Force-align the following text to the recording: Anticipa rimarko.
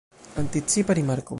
Anticipa 0.35 0.93
rimarko. 0.93 1.29